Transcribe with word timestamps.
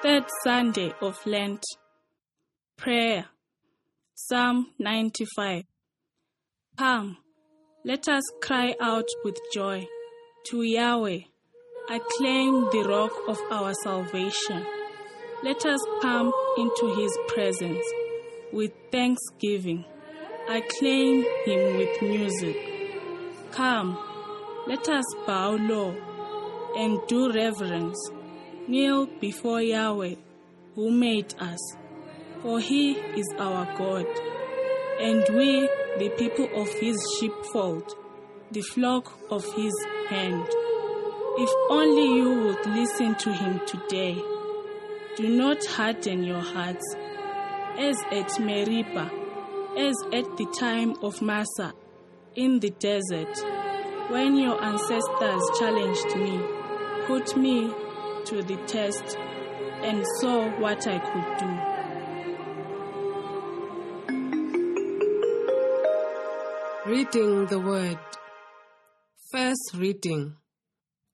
Third 0.00 0.26
Sunday 0.44 0.92
of 1.00 1.18
Lent. 1.26 1.64
Prayer. 2.76 3.24
Psalm 4.14 4.68
95. 4.78 5.64
Come, 6.76 7.16
let 7.84 8.06
us 8.08 8.22
cry 8.40 8.76
out 8.80 9.08
with 9.24 9.36
joy 9.52 9.88
to 10.46 10.62
Yahweh. 10.62 11.18
Acclaim 11.90 12.68
the 12.70 12.84
rock 12.88 13.10
of 13.26 13.40
our 13.50 13.74
salvation. 13.82 14.64
Let 15.42 15.66
us 15.66 15.80
come 16.00 16.32
into 16.56 16.94
his 16.94 17.18
presence 17.26 17.84
with 18.52 18.70
thanksgiving. 18.92 19.84
Acclaim 20.48 21.24
him 21.44 21.76
with 21.76 22.02
music. 22.02 22.56
Come, 23.50 23.98
let 24.68 24.88
us 24.88 25.04
bow 25.26 25.56
low 25.56 25.90
and 26.76 27.00
do 27.08 27.32
reverence. 27.32 27.98
Kneel 28.68 29.06
before 29.18 29.62
Yahweh, 29.62 30.14
who 30.74 30.90
made 30.90 31.34
us. 31.40 31.58
For 32.42 32.60
he 32.60 32.92
is 32.92 33.26
our 33.38 33.64
God, 33.78 34.06
and 35.00 35.24
we, 35.30 35.66
the 35.96 36.10
people 36.18 36.50
of 36.54 36.68
his 36.74 36.98
sheepfold, 37.18 37.94
the 38.52 38.60
flock 38.60 39.10
of 39.30 39.42
his 39.54 39.72
hand. 40.10 40.46
If 41.38 41.50
only 41.70 42.18
you 42.18 42.44
would 42.44 42.66
listen 42.66 43.14
to 43.14 43.32
him 43.32 43.58
today. 43.66 44.22
Do 45.16 45.30
not 45.30 45.64
harden 45.64 46.22
your 46.22 46.42
hearts, 46.42 46.94
as 47.78 47.96
at 48.12 48.38
Meribah, 48.38 49.10
as 49.78 49.96
at 50.12 50.36
the 50.36 50.54
time 50.60 50.94
of 51.02 51.22
Massah 51.22 51.72
in 52.34 52.60
the 52.60 52.70
desert, 52.70 53.34
when 54.10 54.36
your 54.36 54.62
ancestors 54.62 55.42
challenged 55.58 56.16
me, 56.16 56.38
put 57.06 57.34
me 57.34 57.72
to 58.28 58.42
the 58.42 58.56
test, 58.66 59.16
and 59.82 60.04
saw 60.20 60.50
what 60.60 60.86
I 60.86 60.98
could 60.98 61.38
do. 61.38 61.78
Reading 66.90 67.46
the 67.46 67.58
Word. 67.58 67.98
First 69.32 69.74
reading 69.74 70.36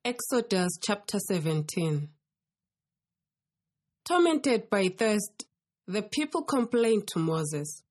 Exodus 0.03 0.77
chapter 0.81 1.19
17. 1.19 2.09
Tormented 4.05 4.69
by 4.69 4.89
thirst, 4.89 5.45
the 5.87 6.01
people 6.01 6.43
complained 6.43 7.07
to 7.07 7.19
Moses. 7.19 7.81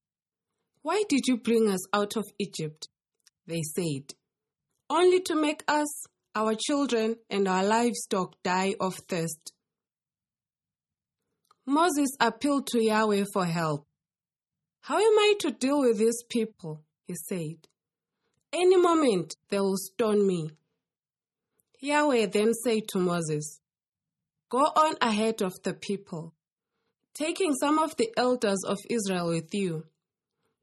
Why 0.83 1.03
did 1.09 1.27
you 1.27 1.39
bring 1.39 1.71
us 1.71 1.81
out 1.95 2.17
of 2.17 2.25
Egypt? 2.39 2.89
They 3.47 3.63
said. 3.63 4.15
Only 4.91 5.21
to 5.23 5.35
make 5.35 5.65
us, 5.67 5.89
our 6.35 6.55
children, 6.55 7.17
and 7.31 7.47
our 7.47 7.65
livestock 7.65 8.35
die 8.43 8.75
of 8.81 8.95
thirst. 9.09 9.53
Moses 11.67 12.11
appealed 12.21 12.67
to 12.69 12.83
Yahweh 12.83 13.25
for 13.33 13.47
help. 13.47 13.87
How 14.83 14.97
am 14.97 15.19
I 15.19 15.35
to 15.41 15.51
deal 15.51 15.81
with 15.81 15.99
these 15.99 16.23
people? 16.29 16.83
He 17.07 17.15
said. 17.15 17.69
Any 18.53 18.77
moment 18.77 19.35
they 19.49 19.59
will 19.59 19.77
stone 19.77 20.27
me. 20.27 20.51
Yahweh 21.81 22.27
then 22.27 22.53
said 22.53 22.89
to 22.89 22.99
Moses, 22.99 23.61
Go 24.51 24.59
on 24.59 24.95
ahead 25.01 25.43
of 25.43 25.55
the 25.63 25.75
people, 25.75 26.35
taking 27.15 27.55
some 27.55 27.79
of 27.79 27.97
the 27.97 28.13
elders 28.17 28.63
of 28.67 28.79
Israel 28.89 29.29
with 29.29 29.53
you. 29.53 29.85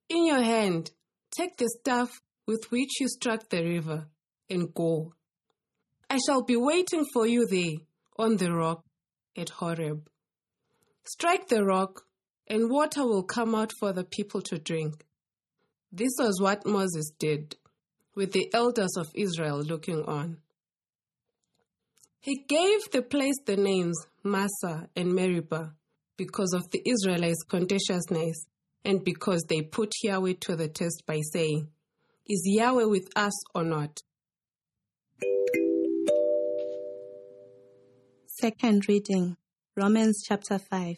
In 0.08 0.26
your 0.26 0.42
hand, 0.42 0.92
take 1.36 1.58
the 1.58 1.70
staff 1.80 2.22
with 2.48 2.72
which 2.72 3.00
you 3.00 3.08
struck 3.08 3.50
the 3.50 3.64
river, 3.64 4.08
and 4.50 4.74
go. 4.74 5.14
I 6.12 6.18
shall 6.18 6.44
be 6.44 6.58
waiting 6.58 7.06
for 7.14 7.26
you 7.26 7.48
there 7.48 7.78
on 8.20 8.36
the 8.36 8.52
rock 8.52 8.84
at 9.38 9.48
Horeb. 9.48 10.10
Strike 11.06 11.48
the 11.48 11.64
rock, 11.64 12.02
and 12.48 12.70
water 12.70 13.06
will 13.06 13.24
come 13.24 13.56
out 13.56 13.72
for 13.80 13.94
the 13.94 14.04
people 14.04 14.42
to 14.42 14.58
drink. 14.58 15.06
This 15.90 16.12
was 16.20 16.42
what 16.42 16.66
Moses 16.66 17.12
did, 17.18 17.56
with 18.14 18.34
the 18.34 18.54
elders 18.54 18.98
of 18.98 19.10
Israel 19.16 19.62
looking 19.62 20.04
on. 20.04 20.40
He 22.20 22.44
gave 22.44 22.92
the 22.92 23.04
place 23.04 23.40
the 23.46 23.56
names 23.56 23.98
Massah 24.22 24.90
and 24.98 25.14
Meribah 25.14 25.76
because 26.18 26.52
of 26.52 26.70
the 26.72 26.82
Israelites' 26.86 27.46
contentiousness 27.48 28.48
and 28.84 29.02
because 29.02 29.46
they 29.48 29.62
put 29.62 29.94
Yahweh 30.04 30.34
to 30.42 30.58
the 30.58 30.68
test 30.68 31.04
by 31.06 31.22
saying, 31.32 31.70
Is 32.28 32.42
Yahweh 32.44 32.84
with 32.84 33.08
us 33.16 33.34
or 33.56 33.64
not? 33.64 34.02
Second 38.42 38.90
reading 38.90 39.38
Romans 39.78 40.24
chapter 40.28 40.58
5. 40.58 40.96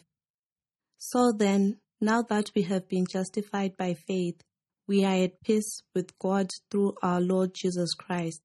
So 0.96 1.30
then, 1.30 1.76
now 2.00 2.22
that 2.22 2.50
we 2.56 2.62
have 2.62 2.88
been 2.88 3.04
justified 3.04 3.76
by 3.76 3.92
faith, 3.92 4.40
we 4.88 5.04
are 5.04 5.24
at 5.24 5.42
peace 5.42 5.82
with 5.94 6.18
God 6.18 6.48
through 6.70 6.94
our 7.02 7.20
Lord 7.20 7.50
Jesus 7.54 7.92
Christ. 7.92 8.40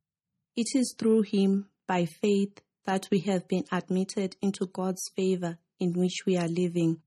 It 0.58 0.76
is 0.76 0.94
through 1.00 1.22
him, 1.22 1.70
by 1.88 2.08
faith, 2.08 2.60
that 2.86 3.08
we 3.10 3.20
have 3.20 3.48
been 3.48 3.64
admitted 3.72 4.36
into 4.42 4.66
God's 4.66 5.10
favor 5.16 5.60
in 5.80 5.94
which 5.94 6.24
we 6.26 6.36
are 6.36 6.50
living 6.50 6.98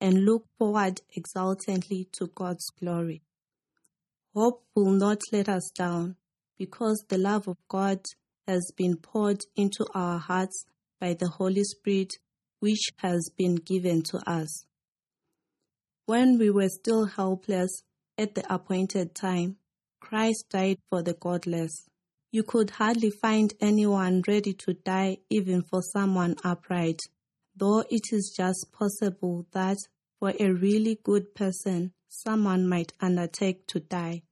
and 0.00 0.24
look 0.24 0.44
forward 0.56 1.00
exultantly 1.16 2.06
to 2.12 2.28
God's 2.28 2.70
glory. 2.78 3.22
Hope 4.36 4.62
will 4.76 4.92
not 4.92 5.18
let 5.32 5.48
us 5.48 5.68
down 5.74 6.14
because 6.56 7.04
the 7.08 7.18
love 7.18 7.48
of 7.48 7.56
God 7.66 7.98
has 8.46 8.70
been 8.76 8.96
poured 8.98 9.40
into 9.56 9.84
our 9.96 10.20
hearts 10.20 10.64
by 11.00 11.14
the 11.14 11.28
Holy 11.28 11.64
Spirit 11.64 12.12
which 12.60 12.90
has 12.98 13.30
been 13.36 13.56
given 13.56 14.02
to 14.02 14.18
us. 14.30 14.66
When 16.06 16.38
we 16.38 16.50
were 16.50 16.68
still 16.68 17.06
helpless 17.06 17.82
at 18.18 18.34
the 18.34 18.52
appointed 18.52 19.14
time, 19.14 19.56
Christ 20.00 20.46
died 20.50 20.78
for 20.90 21.02
the 21.02 21.14
godless. 21.14 21.88
You 22.32 22.42
could 22.42 22.70
hardly 22.70 23.10
find 23.10 23.52
anyone 23.60 24.22
ready 24.28 24.52
to 24.54 24.74
die 24.74 25.18
even 25.30 25.62
for 25.62 25.82
someone 25.82 26.36
upright, 26.44 27.00
though 27.56 27.84
it 27.90 28.12
is 28.12 28.34
just 28.36 28.72
possible 28.72 29.46
that 29.52 29.78
for 30.18 30.32
a 30.38 30.50
really 30.50 30.98
good 31.02 31.34
person, 31.34 31.92
someone 32.08 32.68
might 32.68 32.92
undertake 33.00 33.66
to 33.68 33.80
die. 33.80 34.22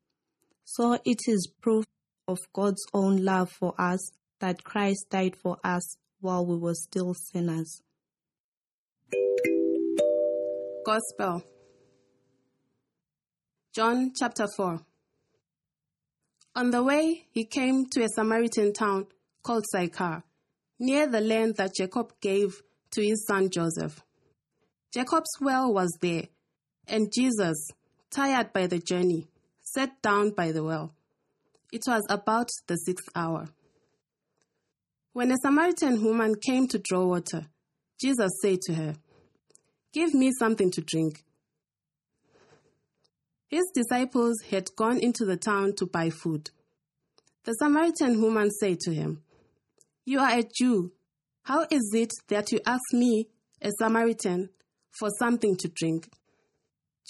So 0.64 0.98
it 1.04 1.20
is 1.26 1.50
proof 1.60 1.86
of 2.26 2.38
God's 2.52 2.84
own 2.92 3.24
love 3.24 3.50
for 3.50 3.74
us 3.78 4.10
that 4.40 4.64
Christ 4.64 5.06
died 5.10 5.34
for 5.34 5.56
us 5.64 5.96
while 6.20 6.44
we 6.44 6.56
were 6.56 6.74
still 6.74 7.14
sinners. 7.14 7.82
Gospel 10.84 11.44
John 13.74 14.12
chapter 14.18 14.46
4 14.56 14.80
On 16.56 16.70
the 16.70 16.82
way, 16.82 17.26
he 17.30 17.44
came 17.44 17.86
to 17.90 18.02
a 18.02 18.08
Samaritan 18.08 18.72
town 18.72 19.06
called 19.42 19.64
Sychar, 19.70 20.22
near 20.78 21.06
the 21.06 21.20
land 21.20 21.56
that 21.56 21.74
Jacob 21.74 22.12
gave 22.20 22.62
to 22.92 23.02
his 23.02 23.26
son 23.26 23.50
Joseph. 23.50 24.02
Jacob's 24.92 25.36
well 25.40 25.72
was 25.72 25.96
there, 26.00 26.24
and 26.86 27.12
Jesus, 27.12 27.68
tired 28.10 28.52
by 28.52 28.66
the 28.66 28.78
journey, 28.78 29.28
sat 29.60 30.00
down 30.02 30.30
by 30.30 30.52
the 30.52 30.64
well. 30.64 30.94
It 31.70 31.82
was 31.86 32.02
about 32.08 32.48
the 32.66 32.76
sixth 32.76 33.08
hour. 33.14 33.48
When 35.18 35.32
a 35.32 35.36
Samaritan 35.42 36.04
woman 36.04 36.36
came 36.36 36.68
to 36.68 36.78
draw 36.78 37.04
water, 37.04 37.46
Jesus 38.00 38.30
said 38.40 38.60
to 38.66 38.74
her, 38.74 38.94
Give 39.92 40.14
me 40.14 40.30
something 40.38 40.70
to 40.70 40.80
drink. 40.80 41.24
His 43.48 43.64
disciples 43.74 44.36
had 44.48 44.68
gone 44.76 45.00
into 45.00 45.24
the 45.24 45.36
town 45.36 45.74
to 45.78 45.86
buy 45.86 46.10
food. 46.10 46.52
The 47.42 47.54
Samaritan 47.54 48.22
woman 48.22 48.52
said 48.60 48.78
to 48.82 48.94
him, 48.94 49.24
You 50.06 50.20
are 50.20 50.38
a 50.38 50.44
Jew. 50.56 50.92
How 51.42 51.66
is 51.68 51.90
it 51.96 52.12
that 52.28 52.52
you 52.52 52.60
ask 52.64 52.92
me, 52.92 53.26
a 53.60 53.70
Samaritan, 53.76 54.50
for 55.00 55.08
something 55.18 55.56
to 55.56 55.66
drink? 55.66 56.08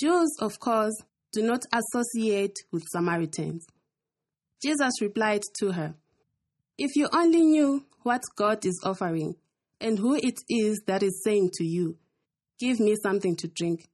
Jews, 0.00 0.34
of 0.40 0.58
course, 0.58 0.94
do 1.34 1.42
not 1.42 1.66
associate 1.74 2.56
with 2.72 2.84
Samaritans. 2.90 3.66
Jesus 4.62 4.94
replied 5.02 5.42
to 5.58 5.72
her, 5.72 5.94
If 6.78 6.94
you 6.94 7.08
only 7.12 7.42
knew 7.42 7.84
what 8.04 8.22
God 8.36 8.64
is 8.64 8.80
offering 8.84 9.34
and 9.80 9.98
who 9.98 10.14
it 10.14 10.38
is 10.48 10.80
that 10.86 11.02
is 11.02 11.22
saying 11.24 11.50
to 11.54 11.64
you, 11.64 11.98
Give 12.58 12.80
me 12.80 12.96
something 13.02 13.36
to 13.36 13.48
drink, 13.48 13.88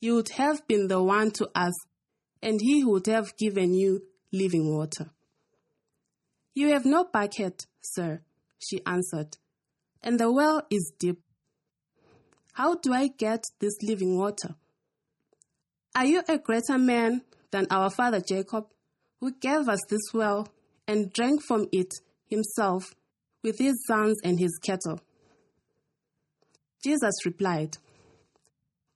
you 0.00 0.14
would 0.16 0.30
have 0.30 0.66
been 0.66 0.88
the 0.88 1.02
one 1.02 1.30
to 1.32 1.48
ask, 1.54 1.76
and 2.42 2.60
he 2.60 2.84
would 2.84 3.06
have 3.06 3.36
given 3.38 3.72
you 3.72 4.02
living 4.32 4.74
water. 4.74 5.10
You 6.54 6.68
have 6.68 6.84
no 6.84 7.04
bucket, 7.04 7.66
sir, 7.80 8.20
she 8.58 8.80
answered, 8.84 9.38
and 10.02 10.20
the 10.20 10.30
well 10.30 10.66
is 10.70 10.92
deep. 10.98 11.20
How 12.52 12.74
do 12.74 12.92
I 12.92 13.08
get 13.08 13.44
this 13.60 13.74
living 13.82 14.18
water? 14.18 14.54
Are 15.94 16.04
you 16.04 16.22
a 16.28 16.38
greater 16.38 16.78
man 16.78 17.22
than 17.50 17.66
our 17.70 17.88
father 17.88 18.20
Jacob, 18.20 18.66
who 19.20 19.32
gave 19.32 19.68
us 19.68 19.80
this 19.88 20.12
well 20.12 20.48
and 20.86 21.12
drank 21.12 21.42
from 21.42 21.66
it 21.72 21.90
himself 22.34 22.94
with 23.42 23.58
his 23.58 23.74
sons 23.86 24.18
and 24.24 24.38
his 24.38 24.58
cattle? 24.62 25.00
Jesus 26.82 27.14
replied, 27.24 27.78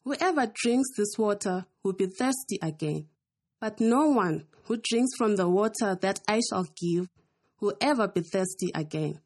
Whoever 0.04 0.50
drinks 0.62 0.88
this 0.96 1.16
water 1.16 1.66
will 1.82 1.92
be 1.92 2.06
thirsty 2.06 2.58
again, 2.62 3.08
but 3.60 3.80
no 3.80 4.08
one 4.08 4.46
who 4.64 4.76
drinks 4.76 5.16
from 5.16 5.36
the 5.36 5.48
water 5.48 5.96
that 6.00 6.20
I 6.28 6.40
shall 6.48 6.66
give 6.80 7.08
will 7.60 7.74
ever 7.80 8.08
be 8.08 8.20
thirsty 8.20 8.70
again. 8.74 9.20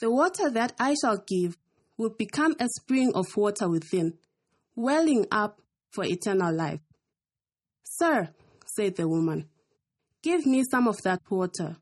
The 0.00 0.10
water 0.10 0.50
that 0.50 0.72
I 0.78 0.94
shall 1.00 1.22
give 1.26 1.56
will 1.98 2.10
become 2.10 2.54
a 2.58 2.68
spring 2.68 3.12
of 3.14 3.26
water 3.36 3.68
within, 3.68 4.14
welling 4.74 5.26
up 5.30 5.60
for 5.90 6.04
eternal 6.04 6.54
life. 6.54 6.80
Sir, 7.84 8.30
said 8.66 8.96
the 8.96 9.08
woman, 9.08 9.48
give 10.22 10.46
me 10.46 10.62
some 10.70 10.88
of 10.88 10.96
that 11.02 11.20
water, 11.28 11.76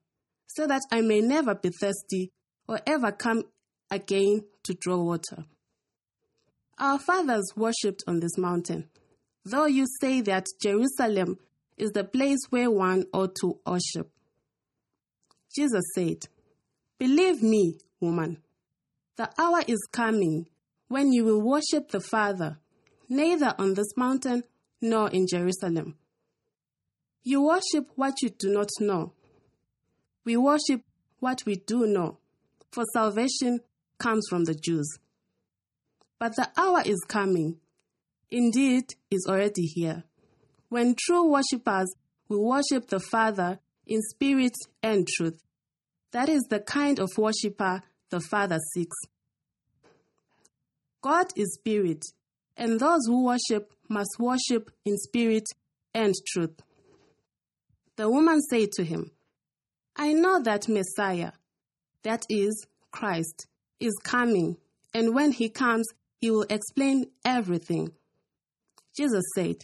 so 0.49 0.67
that 0.67 0.83
I 0.91 1.01
may 1.01 1.21
never 1.21 1.55
be 1.55 1.71
thirsty 1.71 2.33
or 2.67 2.81
ever 2.87 3.13
come 3.13 3.45
again 3.91 4.45
to 4.65 4.75
draw 4.75 5.03
water. 5.03 5.45
Our 6.79 6.99
fathers 6.99 7.53
worshipped 7.57 8.05
on 8.07 8.21
this 8.21 8.37
mountain, 8.37 8.89
though 9.45 9.67
you 9.67 9.87
say 10.01 10.21
that 10.23 10.47
Jerusalem 10.61 11.39
is 11.77 11.91
the 11.91 12.05
place 12.05 12.41
where 12.51 12.71
one 12.71 13.05
ought 13.13 13.35
to 13.37 13.59
worship. 13.67 14.11
Jesus 15.55 15.85
said, 15.95 16.19
Believe 16.99 17.43
me, 17.43 17.79
woman, 18.01 18.43
the 19.17 19.31
hour 19.39 19.63
is 19.67 19.81
coming 19.93 20.47
when 20.89 21.13
you 21.13 21.25
will 21.25 21.41
worship 21.41 21.91
the 21.91 22.01
Father, 22.01 22.59
neither 23.09 23.55
on 23.59 23.75
this 23.75 23.97
mountain 23.97 24.45
nor 24.81 25.11
in 25.11 25.27
Jerusalem. 25.27 25.97
You 27.23 27.43
worship 27.43 27.91
what 27.97 28.23
you 28.23 28.31
do 28.31 28.53
not 28.53 28.69
know. 28.81 29.13
We 30.29 30.37
worship 30.37 30.83
what 31.21 31.43
we 31.47 31.55
do 31.55 31.87
know, 31.87 32.19
for 32.71 32.85
salvation 32.93 33.61
comes 33.99 34.27
from 34.29 34.45
the 34.45 34.55
Jews. 34.55 34.99
But 36.19 36.37
the 36.37 36.51
hour 36.55 36.83
is 36.85 37.03
coming, 37.09 37.57
indeed, 38.31 38.95
is 39.11 39.25
already 39.27 39.63
here, 39.63 40.05
when 40.69 40.97
true 40.99 41.31
worshippers 41.31 41.95
will 42.29 42.47
worship 42.47 42.89
the 42.89 43.01
Father 43.01 43.59
in 43.87 44.03
spirit 44.03 44.53
and 44.83 45.09
truth. 45.09 45.41
That 46.11 46.29
is 46.29 46.43
the 46.51 46.61
kind 46.61 47.01
of 47.01 47.09
worshipper 47.17 47.83
the 48.11 48.21
Father 48.21 48.59
seeks. 48.75 48.99
God 51.01 51.29
is 51.37 51.55
spirit, 51.55 52.05
and 52.55 52.79
those 52.79 53.07
who 53.07 53.25
worship 53.25 53.73
must 53.89 54.11
worship 54.19 54.71
in 54.85 54.99
spirit 54.99 55.47
and 55.95 56.15
truth. 56.35 56.61
The 57.97 58.11
woman 58.11 58.43
said 58.43 58.73
to 58.73 58.85
him, 58.85 59.11
I 59.99 60.13
know 60.13 60.41
that 60.41 60.69
Messiah, 60.69 61.33
that 62.05 62.25
is, 62.31 62.67
Christ, 62.93 63.49
is 63.81 63.99
coming, 64.05 64.57
and 64.95 65.13
when 65.13 65.33
he 65.33 65.49
comes, 65.49 65.89
he 66.21 66.31
will 66.31 66.47
explain 66.49 67.07
everything. 67.25 67.93
Jesus 68.97 69.25
said, 69.35 69.57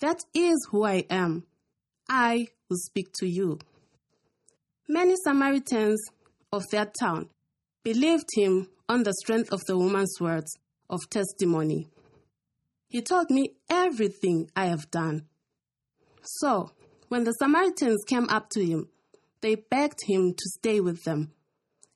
That 0.00 0.20
is 0.34 0.66
who 0.70 0.84
I 0.84 1.04
am. 1.10 1.44
I 2.08 2.48
will 2.68 2.78
speak 2.78 3.12
to 3.20 3.26
you. 3.26 3.58
Many 4.88 5.16
Samaritans 5.22 6.02
of 6.50 6.62
that 6.72 6.94
town 6.98 7.28
believed 7.84 8.28
him 8.34 8.68
on 8.88 9.02
the 9.02 9.14
strength 9.22 9.52
of 9.52 9.60
the 9.66 9.76
woman's 9.76 10.16
words 10.20 10.56
of 10.88 11.08
testimony. 11.10 11.88
He 12.88 13.00
told 13.00 13.30
me 13.30 13.54
everything 13.70 14.50
I 14.56 14.66
have 14.66 14.90
done. 14.90 15.26
So, 16.22 16.72
when 17.08 17.24
the 17.24 17.32
Samaritans 17.32 18.04
came 18.06 18.28
up 18.28 18.48
to 18.50 18.64
him, 18.64 18.88
they 19.42 19.56
begged 19.56 19.98
him 20.06 20.32
to 20.32 20.48
stay 20.58 20.80
with 20.80 21.02
them. 21.04 21.32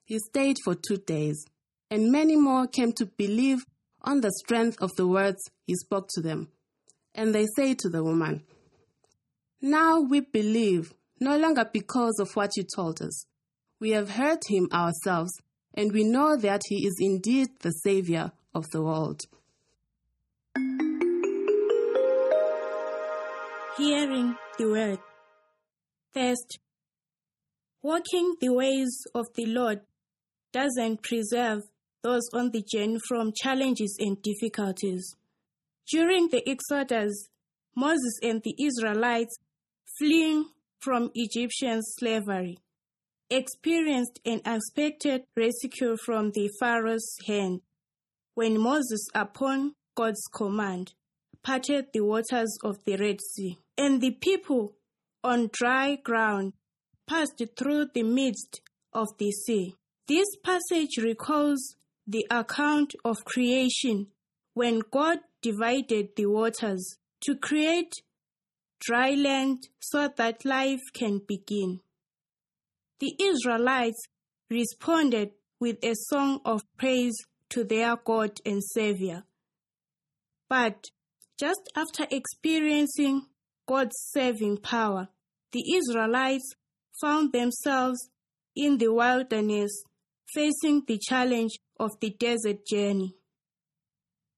He 0.05 0.19
stayed 0.19 0.57
for 0.65 0.75
two 0.75 0.99
days, 0.99 1.45
and 1.91 2.13
many 2.13 2.37
more 2.37 2.67
came 2.67 2.93
to 2.95 3.07
believe 3.07 3.65
on 4.03 4.21
the 4.21 4.33
strength 4.45 4.77
of 4.81 4.95
the 4.97 5.07
words 5.07 5.41
he 5.67 5.75
spoke 5.77 6.09
to 6.15 6.21
them. 6.21 6.49
And 7.15 7.35
they 7.35 7.47
say 7.57 7.75
to 7.75 7.89
the 7.89 8.05
woman, 8.05 8.43
Now 9.61 10.01
we 10.01 10.21
believe, 10.21 10.93
no 11.19 11.37
longer 11.39 11.69
because 11.73 12.19
of 12.21 12.35
what 12.35 12.51
you 12.57 12.65
told 12.75 13.01
us. 13.01 13.27
We 13.81 13.91
have 13.91 14.11
heard 14.11 14.41
him 14.49 14.69
ourselves, 14.73 15.33
and 15.75 15.93
we 15.93 16.05
know 16.05 16.37
that 16.37 16.63
he 16.69 16.87
is 16.87 16.97
indeed 17.01 17.49
the 17.61 17.71
Savior 17.71 18.33
of 18.55 18.71
the 18.71 18.83
world. 18.83 19.23
Hearing 23.77 24.37
the 24.59 24.67
word. 24.67 24.99
First, 26.13 26.59
walking 27.87 28.35
the 28.41 28.53
ways 28.53 29.05
of 29.15 29.27
the 29.37 29.47
Lord 29.47 29.79
doesn't 30.53 31.05
preserve 31.05 31.63
those 32.03 32.29
on 32.35 32.51
the 32.51 32.65
journey 32.69 32.99
from 33.07 33.33
challenges 33.33 33.97
and 34.01 34.21
difficulties. 34.23 35.15
During 35.89 36.29
the 36.29 36.43
Exodus, 36.49 37.29
Moses 37.77 38.19
and 38.25 38.43
the 38.43 38.57
Israelites, 38.59 39.37
fleeing 39.99 40.47
from 40.81 41.13
Egyptian 41.15 41.81
slavery, 41.81 42.59
experienced 43.31 44.19
an 44.25 44.41
unexpected 44.45 45.23
rescue 45.37 45.97
from 46.05 46.33
the 46.33 46.51
Pharaoh's 46.59 47.17
hand 47.29 47.61
when 48.35 48.61
Moses, 48.61 49.07
upon 49.15 49.75
God's 49.95 50.27
command, 50.35 50.93
parted 51.45 51.87
the 51.93 52.01
waters 52.01 52.59
of 52.65 52.79
the 52.85 52.97
Red 52.97 53.21
Sea, 53.21 53.59
and 53.79 54.01
the 54.01 54.11
people 54.11 54.75
on 55.23 55.51
dry 55.53 55.95
ground 55.95 56.53
passed 57.07 57.43
through 57.57 57.87
the 57.95 58.03
midst 58.03 58.61
of 58.93 59.09
the 59.19 59.31
sea. 59.31 59.75
This 60.09 60.27
passage 60.45 60.99
recalls 60.99 61.77
the 62.07 62.27
account 62.31 62.95
of 63.05 63.25
creation 63.25 64.09
when 64.55 64.81
God 64.91 65.19
divided 65.43 66.11
the 66.17 66.27
waters 66.27 66.97
to 67.23 67.37
create 67.37 67.93
dry 68.81 69.11
land 69.11 69.69
so 69.81 70.09
that 70.17 70.45
life 70.45 70.83
can 70.95 71.21
begin. 71.27 71.81
The 73.01 73.15
Israelites 73.21 74.01
responded 74.51 75.31
with 75.61 75.83
a 75.83 75.95
song 75.95 76.41
of 76.45 76.63
praise 76.77 77.17
to 77.51 77.65
their 77.65 77.97
God 77.97 78.41
and 78.45 78.63
Savior. 78.63 79.25
But 80.49 80.87
just 81.39 81.71
after 81.75 82.07
experiencing 82.11 83.27
God's 83.67 83.97
saving 84.13 84.59
power, 84.59 85.09
the 85.53 85.75
Israelites 85.75 86.55
found 87.01 87.33
themselves 87.33 88.11
in 88.55 88.79
the 88.79 88.93
wilderness 88.93 89.85
facing 90.35 90.83
the 90.87 90.99
challenge 90.99 91.59
of 91.79 91.91
the 92.01 92.11
desert 92.11 92.67
journey. 92.67 93.15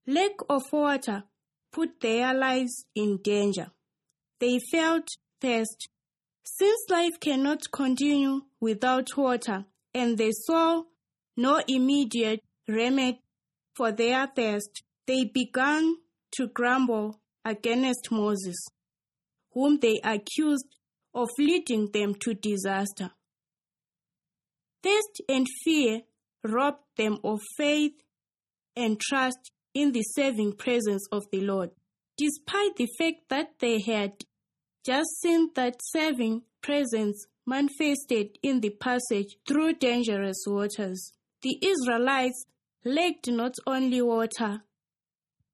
Lack 0.07 0.33
of 0.49 0.62
water 0.73 1.25
put 1.73 2.00
their 2.00 2.35
lives 2.35 2.85
in 2.95 3.19
danger. 3.23 3.71
They 4.41 4.59
felt 4.71 5.09
thirst. 5.41 5.88
Since 6.45 6.87
life 6.88 7.21
cannot 7.21 7.71
continue 7.71 8.43
without 8.61 9.17
water, 9.17 9.67
and 9.93 10.17
they 10.17 10.31
saw 10.33 10.85
no 11.37 11.61
immediate 11.69 12.41
remedy 12.67 13.21
for 13.75 13.93
their 13.93 14.27
thirst, 14.35 14.83
they 15.07 15.25
began 15.25 15.97
to 16.37 16.49
grumble 16.49 17.21
against 17.45 18.11
Moses, 18.11 18.57
whom 19.53 19.79
they 19.79 20.00
accused 20.03 20.67
of 21.15 21.29
leading 21.38 21.91
them 21.93 22.15
to 22.21 22.35
disaster. 22.35 23.11
Thirst 24.83 25.23
and 25.29 25.47
fear 25.65 26.03
robbed 26.45 26.85
them 26.97 27.19
of 27.25 27.41
faith 27.57 27.95
and 28.77 29.00
trust 29.00 29.50
in 29.75 29.93
the 29.93 30.03
saving 30.03 30.53
presence 30.53 31.07
of 31.11 31.25
the 31.33 31.41
Lord, 31.41 31.71
despite 32.17 32.77
the 32.77 32.88
fact 32.99 33.29
that 33.31 33.59
they 33.61 33.81
had 33.81 34.12
just 34.85 35.09
seen 35.21 35.50
that 35.55 35.77
saving 35.83 36.43
presence 36.62 37.27
manifested 37.47 38.38
in 38.43 38.61
the 38.61 38.71
passage 38.71 39.37
through 39.47 39.75
dangerous 39.75 40.45
waters. 40.47 41.12
The 41.43 41.59
Israelites 41.62 42.45
lacked 42.85 43.29
not 43.29 43.55
only 43.67 44.03
water, 44.03 44.62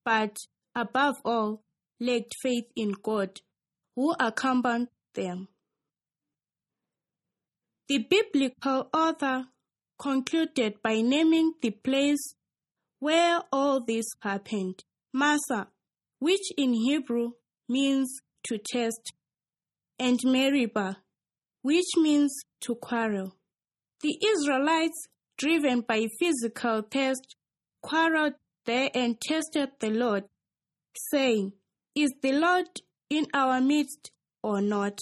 but 0.04 0.36
above 0.74 1.16
all, 1.24 1.62
lacked 2.00 2.34
faith 2.42 2.66
in 2.76 2.92
God, 3.02 3.40
who 3.96 4.14
accompanied 4.18 4.88
them. 5.14 5.48
The 7.88 7.98
biblical 7.98 8.88
author 8.92 9.46
concluded 10.00 10.82
by 10.82 11.00
naming 11.00 11.54
the 11.60 11.70
place 11.70 12.34
where 12.98 13.40
all 13.52 13.80
this 13.80 14.06
happened, 14.20 14.82
Massah, 15.12 15.68
which 16.18 16.52
in 16.56 16.72
Hebrew 16.72 17.32
means 17.68 18.20
to 18.44 18.58
test, 18.58 19.12
and 19.98 20.18
Meribah, 20.24 20.96
which 21.62 21.90
means 21.96 22.34
to 22.62 22.74
quarrel. 22.74 23.34
The 24.00 24.18
Israelites, 24.26 25.08
driven 25.36 25.82
by 25.82 26.06
physical 26.18 26.82
thirst, 26.90 27.36
quarreled 27.82 28.34
there 28.66 28.90
and 28.94 29.20
tested 29.20 29.70
the 29.80 29.90
Lord, 29.90 30.24
saying, 31.10 31.52
Is 31.94 32.10
the 32.22 32.32
Lord 32.32 32.66
in 33.10 33.26
our 33.34 33.60
midst 33.60 34.10
or 34.44 34.60
not? 34.60 34.98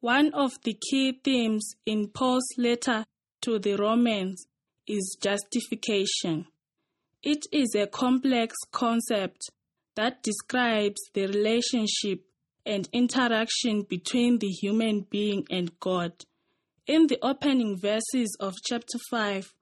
One 0.00 0.32
of 0.32 0.52
the 0.62 0.78
key 0.88 1.20
themes 1.24 1.74
in 1.84 2.08
Paul's 2.08 2.46
letter 2.56 3.04
to 3.42 3.58
the 3.58 3.74
Romans 3.74 4.46
is 4.86 5.16
justification. 5.20 6.46
It 7.24 7.44
is 7.52 7.74
a 7.74 7.88
complex 7.88 8.54
concept 8.70 9.50
that 9.96 10.22
describes 10.22 11.00
the 11.12 11.26
relationship 11.26 12.20
and 12.64 12.88
interaction 12.92 13.82
between 13.82 14.38
the 14.38 14.48
human 14.48 15.06
being 15.10 15.44
and 15.50 15.78
God. 15.80 16.12
In 16.86 17.08
the 17.08 17.18
opening 17.22 17.76
verses 17.80 18.36
of 18.38 18.54
chapter 18.64 18.98
5, 19.10 19.52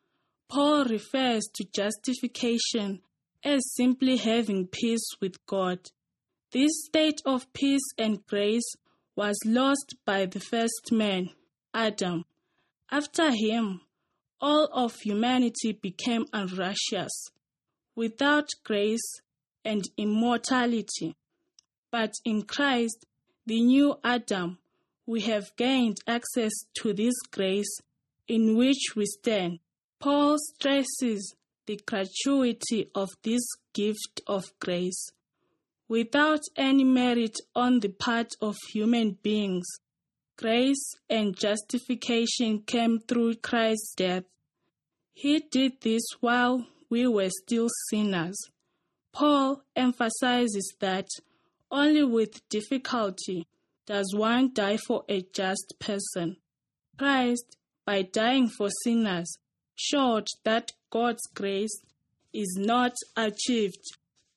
Paul 0.51 0.85
refers 0.85 1.45
to 1.55 1.65
justification 1.65 3.01
as 3.43 3.75
simply 3.75 4.19
having 4.19 4.67
peace 4.67 5.09
with 5.23 5.45
God. 5.47 5.79
This 6.55 6.85
state 6.87 7.21
of 7.27 7.53
peace 7.53 7.83
and 7.99 8.25
grace 8.29 8.77
was 9.17 9.37
lost 9.45 9.97
by 10.07 10.27
the 10.27 10.39
first 10.39 10.93
man, 10.93 11.31
Adam. 11.75 12.27
After 12.93 13.33
him, 13.33 13.81
all 14.41 14.69
of 14.73 14.95
humanity 15.01 15.73
became 15.73 16.27
unrighteous, 16.33 17.11
without 17.97 18.47
grace 18.63 19.03
and 19.65 19.83
immortality. 19.97 21.17
But 21.91 22.13
in 22.25 22.43
Christ, 22.43 23.05
the 23.45 23.61
new 23.61 23.99
Adam, 24.05 24.59
we 25.07 25.23
have 25.23 25.57
gained 25.57 25.99
access 26.07 26.53
to 26.75 26.93
this 26.93 27.17
grace 27.33 27.81
in 28.29 28.57
which 28.57 28.95
we 28.95 29.07
stand. 29.07 29.59
Paul 29.99 30.37
stresses 30.39 31.35
the 31.67 31.81
gratuity 31.85 32.91
of 32.95 33.09
this 33.25 33.43
gift 33.73 34.21
of 34.29 34.45
grace. 34.61 35.11
Without 35.95 36.41
any 36.57 36.83
merit 36.83 37.37
on 37.55 37.79
the 37.79 37.89
part 37.89 38.35
of 38.41 38.57
human 38.73 39.17
beings, 39.23 39.65
grace 40.37 40.85
and 41.09 41.39
justification 41.39 42.63
came 42.67 42.99
through 42.99 43.37
Christ's 43.37 43.95
death. 43.95 44.25
He 45.13 45.39
did 45.39 45.83
this 45.83 46.03
while 46.19 46.67
we 46.91 47.07
were 47.07 47.31
still 47.31 47.69
sinners. 47.91 48.35
Paul 49.13 49.63
emphasizes 49.77 50.75
that 50.81 51.07
only 51.71 52.03
with 52.03 52.43
difficulty 52.49 53.47
does 53.87 54.13
one 54.17 54.53
die 54.53 54.79
for 54.79 55.05
a 55.09 55.23
just 55.33 55.75
person. 55.79 56.39
Christ, 56.99 57.57
by 57.87 58.03
dying 58.03 58.49
for 58.49 58.69
sinners, 58.83 59.39
showed 59.77 60.27
that 60.43 60.73
God's 60.91 61.29
grace 61.33 61.79
is 62.33 62.57
not 62.59 62.95
achieved 63.17 63.79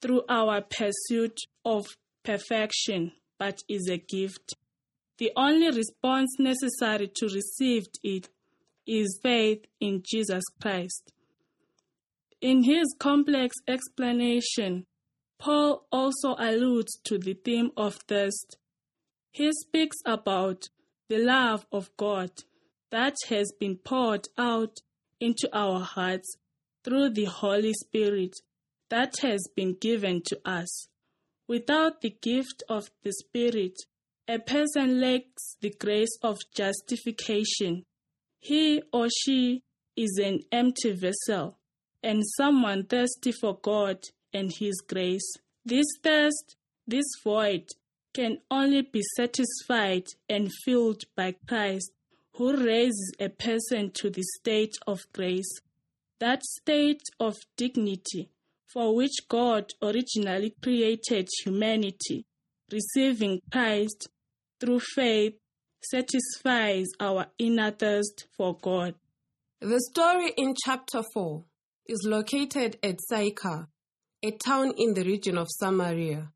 through 0.01 0.23
our 0.29 0.61
pursuit 0.61 1.37
of 1.65 1.85
perfection, 2.23 3.13
but 3.37 3.59
is 3.67 3.89
a 3.89 3.97
gift. 3.97 4.55
The 5.17 5.31
only 5.35 5.71
response 5.71 6.29
necessary 6.39 7.09
to 7.15 7.25
receive 7.27 7.85
it 8.03 8.29
is 8.85 9.19
faith 9.21 9.65
in 9.79 10.03
Jesus 10.05 10.43
Christ. 10.61 11.11
In 12.39 12.63
his 12.63 12.85
complex 12.99 13.55
explanation, 13.67 14.85
Paul 15.39 15.85
also 15.91 16.35
alludes 16.37 16.99
to 17.05 17.17
the 17.17 17.33
theme 17.33 17.71
of 17.75 17.95
thirst. 18.07 18.57
He 19.31 19.51
speaks 19.51 19.97
about 20.05 20.69
the 21.09 21.19
love 21.19 21.65
of 21.71 21.89
God 21.97 22.31
that 22.91 23.15
has 23.29 23.51
been 23.59 23.77
poured 23.77 24.27
out 24.37 24.77
into 25.19 25.49
our 25.53 25.79
hearts 25.79 26.37
through 26.83 27.09
the 27.09 27.25
Holy 27.25 27.73
Spirit 27.73 28.35
that 28.89 29.15
has 29.21 29.47
been 29.55 29.75
given 29.79 30.21
to 30.27 30.39
us. 30.45 30.87
Without 31.47 32.01
the 32.01 32.15
gift 32.21 32.63
of 32.69 32.89
the 33.03 33.13
Spirit, 33.13 33.75
a 34.27 34.39
person 34.39 34.99
lacks 34.99 35.55
the 35.61 35.73
grace 35.79 36.17
of 36.21 36.37
justification. 36.53 37.83
He 38.39 38.81
or 38.91 39.07
she 39.09 39.63
is 39.95 40.19
an 40.23 40.41
empty 40.51 40.91
vessel 40.91 41.57
and 42.03 42.23
someone 42.37 42.85
thirsty 42.85 43.31
for 43.31 43.57
God 43.57 43.99
and 44.33 44.51
His 44.51 44.81
grace. 44.87 45.33
This 45.65 45.87
thirst, 46.03 46.55
this 46.85 47.05
void, 47.23 47.65
can 48.13 48.39
only 48.49 48.81
be 48.81 49.01
satisfied 49.15 50.05
and 50.27 50.51
filled 50.65 51.03
by 51.15 51.35
Christ, 51.47 51.91
who 52.33 52.65
raises 52.65 53.13
a 53.19 53.29
person 53.29 53.91
to 53.95 54.09
the 54.09 54.23
state 54.39 54.75
of 54.85 54.99
grace. 55.13 55.59
That 56.19 56.43
state 56.43 57.03
of 57.19 57.35
dignity 57.57 58.29
for 58.71 58.95
which 58.95 59.27
God 59.29 59.71
originally 59.81 60.55
created 60.61 61.27
humanity, 61.43 62.25
receiving 62.71 63.41
Christ 63.51 64.09
through 64.59 64.81
faith, 64.95 65.33
satisfies 65.81 66.87
our 66.99 67.27
inner 67.37 67.71
thirst 67.71 68.27
for 68.35 68.57
God. 68.57 68.95
The 69.61 69.81
story 69.91 70.33
in 70.37 70.55
chapter 70.65 71.01
4 71.13 71.43
is 71.87 72.05
located 72.05 72.77
at 72.83 72.99
Sychar, 73.09 73.67
a 74.23 74.31
town 74.31 74.73
in 74.77 74.93
the 74.93 75.03
region 75.03 75.37
of 75.37 75.47
Samaria. 75.49 76.31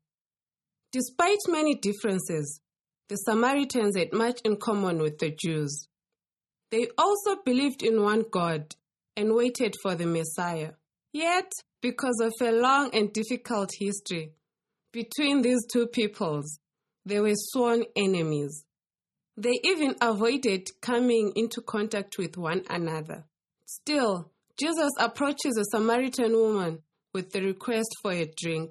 Despite 0.92 1.38
many 1.48 1.74
differences, 1.74 2.60
the 3.08 3.16
Samaritans 3.16 3.96
had 3.96 4.12
much 4.12 4.40
in 4.44 4.56
common 4.56 4.98
with 4.98 5.18
the 5.18 5.30
Jews. 5.30 5.88
They 6.70 6.88
also 6.96 7.36
believed 7.44 7.82
in 7.82 8.02
one 8.02 8.24
God 8.30 8.74
and 9.16 9.34
waited 9.34 9.76
for 9.82 9.94
the 9.94 10.06
Messiah. 10.06 10.72
Yet, 11.12 11.52
because 11.82 12.18
of 12.22 12.32
a 12.40 12.52
long 12.52 12.90
and 12.94 13.12
difficult 13.12 13.70
history 13.78 14.32
between 14.92 15.42
these 15.42 15.66
two 15.70 15.86
peoples, 15.88 16.60
they 17.04 17.20
were 17.20 17.34
sworn 17.34 17.84
enemies. 17.96 18.64
They 19.36 19.58
even 19.64 19.96
avoided 20.00 20.68
coming 20.80 21.32
into 21.34 21.60
contact 21.60 22.18
with 22.18 22.36
one 22.36 22.62
another. 22.70 23.24
Still, 23.66 24.30
Jesus 24.58 24.90
approaches 24.98 25.56
a 25.58 25.64
Samaritan 25.64 26.32
woman 26.32 26.82
with 27.12 27.32
the 27.32 27.42
request 27.42 27.88
for 28.02 28.12
a 28.12 28.30
drink. 28.36 28.70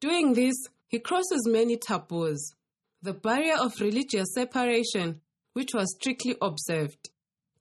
Doing 0.00 0.34
this, 0.34 0.54
he 0.88 1.00
crosses 1.00 1.48
many 1.48 1.76
taboos, 1.76 2.52
the 3.00 3.14
barrier 3.14 3.56
of 3.58 3.80
religious 3.80 4.28
separation, 4.34 5.22
which 5.54 5.74
was 5.74 5.96
strictly 5.98 6.36
observed, 6.40 7.10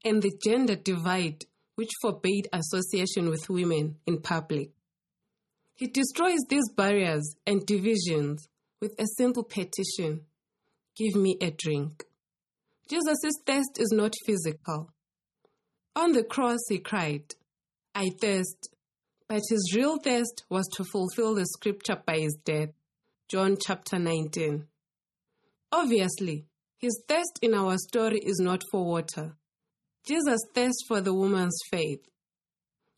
and 0.04 0.22
the 0.22 0.32
gender 0.46 0.76
divide, 0.76 1.46
which 1.82 1.90
forbade 2.00 2.48
association 2.54 3.28
with 3.28 3.50
women 3.50 3.96
in 4.06 4.22
public. 4.22 4.70
He 5.74 5.88
destroys 5.88 6.38
these 6.48 6.70
barriers 6.78 7.36
and 7.48 7.66
divisions 7.66 8.48
with 8.80 8.94
a 9.00 9.08
simple 9.18 9.44
petition 9.44 10.28
Give 10.96 11.16
me 11.16 11.38
a 11.42 11.50
drink. 11.50 12.04
Jesus' 12.88 13.34
thirst 13.48 13.80
is 13.80 13.92
not 13.92 14.14
physical. 14.28 14.92
On 15.96 16.12
the 16.12 16.24
cross, 16.24 16.60
he 16.70 16.78
cried, 16.78 17.34
I 17.96 18.12
thirst. 18.22 18.70
But 19.28 19.42
his 19.50 19.74
real 19.76 19.98
thirst 19.98 20.44
was 20.52 20.68
to 20.76 20.84
fulfill 20.84 21.34
the 21.34 21.48
scripture 21.48 22.00
by 22.06 22.20
his 22.20 22.38
death. 22.46 22.70
John 23.28 23.58
chapter 23.60 23.98
19. 23.98 24.68
Obviously, 25.72 26.46
his 26.78 27.02
thirst 27.08 27.40
in 27.42 27.56
our 27.56 27.78
story 27.80 28.20
is 28.20 28.38
not 28.40 28.62
for 28.70 28.86
water. 28.86 29.36
Jesus 30.08 30.40
thirsts 30.54 30.84
for 30.88 31.02
the 31.02 31.14
woman's 31.14 31.58
faith. 31.70 32.08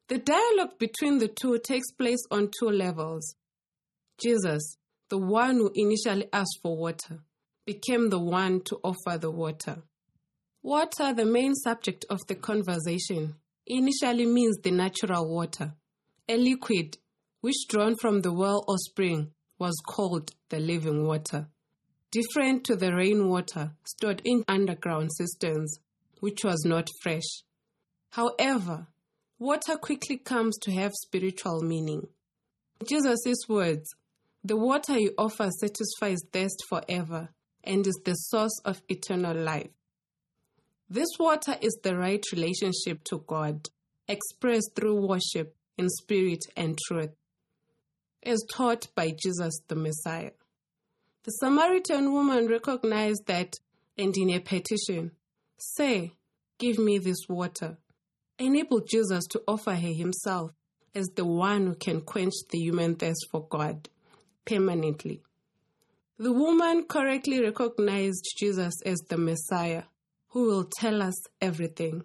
The 0.08 0.20
dialogue 0.20 0.78
between 0.80 1.18
the 1.18 1.28
two 1.28 1.60
takes 1.60 1.92
place 1.92 2.24
on 2.32 2.52
two 2.60 2.70
levels. 2.70 3.36
Jesus, 4.22 4.78
the 5.10 5.18
one 5.18 5.58
who 5.58 5.72
initially 5.76 6.28
asked 6.32 6.60
for 6.62 6.78
water, 6.78 7.20
became 7.66 8.10
the 8.10 8.20
one 8.20 8.62
to 8.62 8.80
offer 8.84 9.18
the 9.18 9.32
water. 9.32 9.84
Water, 10.62 11.14
the 11.14 11.26
main 11.26 11.56
subject 11.56 12.06
of 12.10 12.26
the 12.28 12.36
conversation, 12.36 13.36
initially 13.68 14.26
means 14.26 14.58
the 14.58 14.72
natural 14.72 15.28
water, 15.28 15.74
a 16.30 16.38
liquid 16.38 16.98
which 17.42 17.68
drawn 17.68 17.96
from 17.98 18.22
the 18.22 18.32
well 18.32 18.64
or 18.68 18.78
spring 18.78 19.32
was 19.60 19.76
called 19.86 20.32
the 20.50 20.60
living 20.60 21.06
water, 21.06 21.48
different 22.12 22.64
to 22.66 22.76
the 22.76 22.94
rainwater 22.94 23.72
stored 23.86 24.22
in 24.24 24.44
underground 24.48 25.10
cisterns, 25.18 25.80
which 26.24 26.46
was 26.46 26.64
not 26.64 26.90
fresh. 27.02 27.44
However, 28.12 28.88
water 29.40 29.76
quickly 29.76 30.16
comes 30.16 30.58
to 30.60 30.72
have 30.72 30.94
spiritual 30.94 31.62
meaning. 31.62 32.08
Jesus' 32.88 33.46
words, 33.50 33.94
the 34.42 34.56
water 34.56 34.98
you 34.98 35.14
offer 35.18 35.50
satisfies 35.60 36.20
thirst 36.32 36.64
forever 36.70 37.28
and 37.62 37.86
is 37.86 38.00
the 38.06 38.14
source 38.14 38.58
of 38.64 38.82
eternal 38.88 39.36
life. 39.36 39.72
This 40.90 41.10
water 41.20 41.58
is 41.62 41.78
the 41.84 41.98
right 41.98 42.24
relationship 42.32 43.04
to 43.10 43.22
God, 43.28 43.68
expressed 44.08 44.78
through 44.78 45.06
worship 45.06 45.58
in 45.78 45.90
spirit 45.90 46.46
and 46.56 46.80
truth, 46.88 47.18
as 48.26 48.42
taught 48.50 48.88
by 48.96 49.12
Jesus 49.12 49.60
the 49.68 49.76
Messiah. 49.76 50.32
The 51.26 51.32
Samaritan 51.32 52.14
woman 52.14 52.48
recognized 52.48 53.26
that 53.28 53.56
and 53.98 54.16
in 54.16 54.30
a 54.30 54.40
petition, 54.40 55.12
say, 55.58 56.14
Give 56.60 56.78
me 56.78 56.98
this 56.98 57.28
water, 57.28 57.78
enabled 58.38 58.88
Jesus 58.90 59.26
to 59.28 59.42
offer 59.48 59.74
her 59.74 59.94
himself 59.94 60.52
as 60.96 61.08
the 61.16 61.26
one 61.26 61.68
who 61.68 61.76
can 61.76 62.02
quench 62.02 62.34
the 62.52 62.60
human 62.60 62.96
thirst 62.96 63.28
for 63.32 63.48
God 63.48 63.90
permanently. 64.46 65.24
The 66.18 66.32
woman 66.32 66.86
correctly 66.86 67.42
recognized 67.42 68.26
Jesus 68.38 68.76
as 68.86 69.00
the 69.10 69.18
Messiah 69.18 69.84
who 70.30 70.46
will 70.48 70.70
tell 70.80 71.02
us 71.02 71.16
everything. 71.42 72.04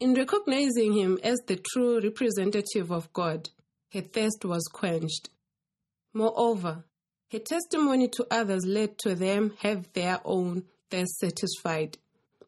In 0.00 0.14
recognizing 0.14 0.92
him 0.92 1.18
as 1.22 1.38
the 1.46 1.56
true 1.56 2.00
representative 2.00 2.90
of 2.90 3.12
God, 3.12 3.50
her 3.92 4.00
thirst 4.00 4.44
was 4.44 4.64
quenched. 4.72 5.30
Moreover, 6.12 6.84
her 7.30 7.38
testimony 7.38 8.08
to 8.08 8.26
others 8.30 8.64
led 8.66 8.98
to 8.98 9.14
them 9.14 9.54
have 9.60 9.92
their 9.92 10.20
own 10.24 10.64
thirst 10.90 11.18
satisfied 11.18 11.98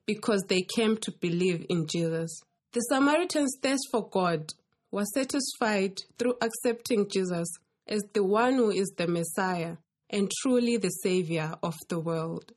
because 0.07 0.45
they 0.49 0.63
came 0.63 0.97
to 0.99 1.11
believe 1.11 1.67
in 1.69 1.87
Jesus. 1.87 2.43
The 2.73 2.81
Samaritan's 2.81 3.57
thirst 3.63 3.89
for 3.91 4.09
God 4.09 4.53
was 4.91 5.13
satisfied 5.15 6.01
through 6.19 6.37
accepting 6.41 7.09
Jesus 7.09 7.49
as 7.87 8.03
the 8.13 8.25
one 8.25 8.55
who 8.55 8.71
is 8.71 8.93
the 8.97 9.07
Messiah 9.07 9.77
and 10.11 10.31
truly 10.43 10.77
the 10.77 10.91
Savior 10.91 11.55
of 11.63 11.75
the 11.89 11.99
world. 11.99 12.53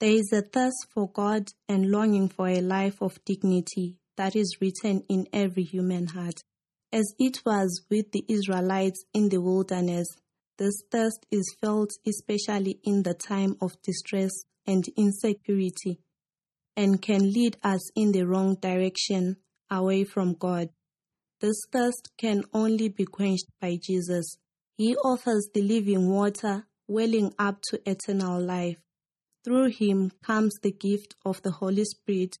There 0.00 0.12
is 0.12 0.32
a 0.32 0.42
thirst 0.42 0.86
for 0.94 1.10
God 1.10 1.48
and 1.68 1.90
longing 1.90 2.28
for 2.28 2.48
a 2.48 2.60
life 2.60 3.02
of 3.02 3.22
dignity 3.24 3.96
that 4.16 4.36
is 4.36 4.58
written 4.60 5.04
in 5.08 5.26
every 5.32 5.64
human 5.64 6.06
heart. 6.08 6.40
As 6.92 7.12
it 7.18 7.42
was 7.44 7.82
with 7.90 8.12
the 8.12 8.24
Israelites 8.28 9.04
in 9.12 9.28
the 9.28 9.40
wilderness, 9.40 10.06
this 10.58 10.82
thirst 10.90 11.24
is 11.30 11.56
felt 11.60 11.90
especially 12.06 12.80
in 12.84 13.04
the 13.04 13.14
time 13.14 13.56
of 13.60 13.80
distress 13.82 14.32
and 14.66 14.84
insecurity 14.96 16.00
and 16.76 17.00
can 17.00 17.32
lead 17.32 17.56
us 17.62 17.90
in 17.96 18.12
the 18.12 18.24
wrong 18.24 18.56
direction 18.56 19.36
away 19.70 20.04
from 20.04 20.34
God. 20.34 20.68
This 21.40 21.56
thirst 21.72 22.10
can 22.18 22.42
only 22.52 22.88
be 22.88 23.04
quenched 23.04 23.46
by 23.60 23.78
Jesus. 23.80 24.36
He 24.76 24.96
offers 24.96 25.48
the 25.54 25.62
living 25.62 26.08
water 26.10 26.66
welling 26.88 27.32
up 27.38 27.60
to 27.70 27.80
eternal 27.88 28.40
life. 28.40 28.80
Through 29.44 29.70
him 29.70 30.10
comes 30.22 30.54
the 30.62 30.72
gift 30.72 31.14
of 31.24 31.40
the 31.42 31.52
Holy 31.52 31.84
Spirit, 31.84 32.36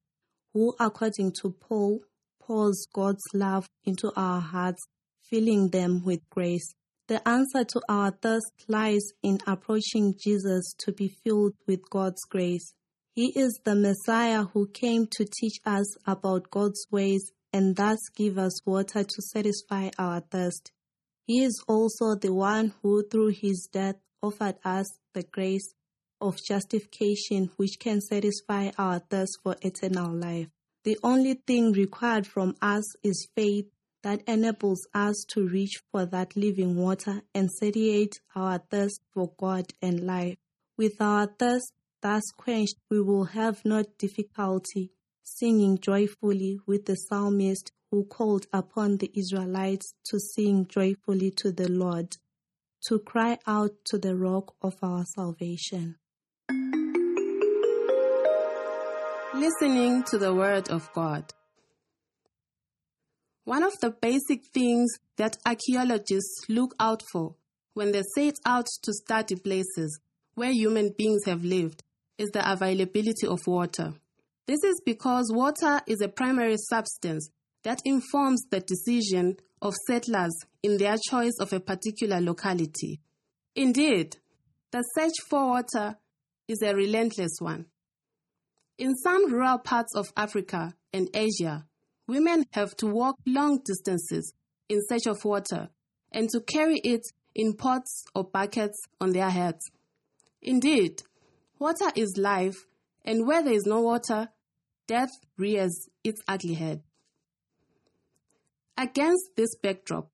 who, 0.52 0.74
according 0.80 1.32
to 1.42 1.50
Paul, 1.50 2.00
pours 2.40 2.86
God's 2.92 3.24
love 3.32 3.68
into 3.84 4.10
our 4.16 4.40
hearts, 4.40 4.86
filling 5.20 5.70
them 5.70 6.04
with 6.04 6.20
grace. 6.30 6.74
The 7.08 7.26
answer 7.26 7.64
to 7.64 7.80
our 7.88 8.10
thirst 8.10 8.52
lies 8.68 9.12
in 9.22 9.38
approaching 9.46 10.14
Jesus 10.22 10.74
to 10.80 10.92
be 10.92 11.08
filled 11.08 11.54
with 11.66 11.88
God's 11.88 12.22
grace. 12.28 12.74
He 13.14 13.32
is 13.34 13.58
the 13.64 13.74
Messiah 13.74 14.44
who 14.44 14.68
came 14.68 15.06
to 15.12 15.24
teach 15.24 15.58
us 15.64 15.96
about 16.06 16.50
God's 16.50 16.86
ways 16.90 17.32
and 17.50 17.74
thus 17.74 17.98
give 18.14 18.36
us 18.36 18.64
water 18.66 19.04
to 19.04 19.22
satisfy 19.22 19.88
our 19.98 20.20
thirst. 20.20 20.70
He 21.26 21.42
is 21.42 21.64
also 21.66 22.14
the 22.14 22.34
one 22.34 22.74
who, 22.82 23.02
through 23.08 23.32
his 23.40 23.70
death, 23.72 23.96
offered 24.22 24.56
us 24.62 24.86
the 25.14 25.22
grace 25.22 25.74
of 26.20 26.36
justification 26.46 27.50
which 27.56 27.78
can 27.78 28.02
satisfy 28.02 28.70
our 28.76 28.98
thirst 28.98 29.38
for 29.42 29.56
eternal 29.62 30.14
life. 30.14 30.48
The 30.84 30.98
only 31.02 31.40
thing 31.46 31.72
required 31.72 32.26
from 32.26 32.54
us 32.60 32.84
is 33.02 33.28
faith 33.34 33.66
that 34.02 34.22
enables 34.26 34.86
us 34.94 35.24
to 35.28 35.46
reach 35.48 35.80
for 35.90 36.06
that 36.06 36.36
living 36.36 36.76
water 36.76 37.22
and 37.34 37.50
satiate 37.50 38.20
our 38.34 38.58
thirst 38.70 39.00
for 39.12 39.32
God 39.38 39.66
and 39.82 40.06
life. 40.06 40.36
With 40.76 41.00
our 41.00 41.26
thirst 41.26 41.72
thus 42.02 42.22
quenched, 42.36 42.76
we 42.90 43.00
will 43.00 43.24
have 43.24 43.64
no 43.64 43.84
difficulty 43.98 44.92
singing 45.24 45.78
joyfully 45.78 46.58
with 46.66 46.86
the 46.86 46.94
psalmist 46.94 47.72
who 47.90 48.04
called 48.04 48.46
upon 48.52 48.98
the 48.98 49.10
Israelites 49.14 49.94
to 50.04 50.18
sing 50.18 50.66
joyfully 50.66 51.30
to 51.30 51.52
the 51.52 51.68
Lord, 51.68 52.16
to 52.86 52.98
cry 52.98 53.38
out 53.46 53.72
to 53.86 53.98
the 53.98 54.16
rock 54.16 54.54
of 54.62 54.76
our 54.82 55.04
salvation. 55.04 55.96
Listening 59.34 60.02
to 60.04 60.18
the 60.18 60.34
Word 60.34 60.68
of 60.70 60.90
God. 60.94 61.32
One 63.48 63.62
of 63.62 63.72
the 63.80 63.88
basic 63.88 64.44
things 64.52 64.90
that 65.16 65.38
archaeologists 65.46 66.42
look 66.50 66.74
out 66.78 67.02
for 67.10 67.34
when 67.72 67.92
they 67.92 68.02
set 68.14 68.34
out 68.44 68.66
to 68.82 68.92
study 68.92 69.36
places 69.36 70.00
where 70.34 70.52
human 70.52 70.92
beings 70.98 71.22
have 71.24 71.42
lived 71.42 71.82
is 72.18 72.28
the 72.28 72.52
availability 72.52 73.26
of 73.26 73.38
water. 73.46 73.94
This 74.46 74.62
is 74.64 74.82
because 74.84 75.32
water 75.32 75.80
is 75.86 76.02
a 76.02 76.08
primary 76.08 76.56
substance 76.68 77.30
that 77.62 77.80
informs 77.86 78.42
the 78.50 78.60
decision 78.60 79.38
of 79.62 79.74
settlers 79.86 80.36
in 80.62 80.76
their 80.76 80.96
choice 81.08 81.38
of 81.40 81.50
a 81.54 81.60
particular 81.60 82.20
locality. 82.20 83.00
Indeed, 83.56 84.18
the 84.72 84.82
search 84.94 85.14
for 85.30 85.46
water 85.46 85.96
is 86.48 86.60
a 86.60 86.74
relentless 86.74 87.38
one. 87.38 87.64
In 88.76 88.94
some 88.96 89.32
rural 89.32 89.56
parts 89.56 89.96
of 89.96 90.12
Africa 90.18 90.74
and 90.92 91.08
Asia, 91.14 91.64
women 92.08 92.46
have 92.52 92.74
to 92.78 92.86
walk 92.86 93.16
long 93.24 93.60
distances 93.64 94.32
in 94.68 94.80
search 94.88 95.06
of 95.06 95.24
water 95.24 95.68
and 96.10 96.28
to 96.30 96.40
carry 96.40 96.80
it 96.82 97.02
in 97.34 97.54
pots 97.54 98.04
or 98.14 98.24
buckets 98.24 98.80
on 99.00 99.12
their 99.12 99.30
heads. 99.30 99.70
Indeed, 100.42 101.02
water 101.58 101.92
is 101.94 102.16
life, 102.16 102.56
and 103.04 103.26
where 103.26 103.42
there 103.42 103.52
is 103.52 103.66
no 103.66 103.80
water, 103.80 104.28
death 104.86 105.10
rears 105.36 105.88
its 106.02 106.20
ugly 106.26 106.54
head. 106.54 106.82
Against 108.76 109.30
this 109.36 109.54
backdrop, 109.62 110.08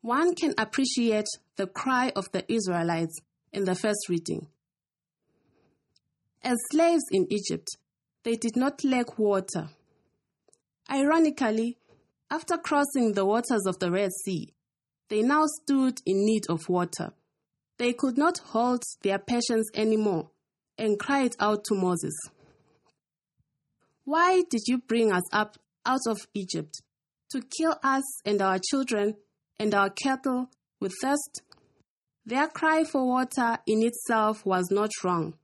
one 0.00 0.34
can 0.34 0.54
appreciate 0.56 1.26
the 1.56 1.66
cry 1.66 2.12
of 2.14 2.30
the 2.32 2.50
Israelites 2.52 3.18
in 3.52 3.64
the 3.64 3.74
first 3.74 4.08
reading. 4.08 4.46
As 6.42 6.58
slaves 6.70 7.04
in 7.10 7.26
Egypt, 7.30 7.68
they 8.22 8.36
did 8.36 8.56
not 8.56 8.84
lack 8.84 9.18
water. 9.18 9.70
Ironically, 10.90 11.78
after 12.30 12.56
crossing 12.56 13.12
the 13.12 13.24
waters 13.24 13.66
of 13.66 13.78
the 13.78 13.90
Red 13.90 14.10
Sea, 14.24 14.54
they 15.08 15.22
now 15.22 15.44
stood 15.62 16.00
in 16.06 16.24
need 16.24 16.44
of 16.48 16.68
water. 16.68 17.12
They 17.78 17.92
could 17.92 18.16
not 18.16 18.38
hold 18.38 18.82
their 19.02 19.18
patience 19.18 19.68
anymore 19.74 20.30
and 20.78 20.98
cried 20.98 21.34
out 21.40 21.64
to 21.64 21.74
Moses. 21.74 22.14
Why 24.04 24.42
did 24.50 24.62
you 24.66 24.78
bring 24.78 25.12
us 25.12 25.22
up 25.32 25.56
out 25.86 26.06
of 26.06 26.18
Egypt 26.34 26.82
to 27.30 27.40
kill 27.40 27.76
us 27.82 28.02
and 28.24 28.40
our 28.42 28.58
children 28.70 29.16
and 29.58 29.74
our 29.74 29.90
cattle 29.90 30.50
with 30.80 30.92
thirst? 31.00 31.42
Their 32.26 32.48
cry 32.48 32.84
for 32.84 33.06
water 33.06 33.58
in 33.66 33.82
itself 33.82 34.44
was 34.46 34.68
not 34.70 34.90
wrong. 35.02 35.34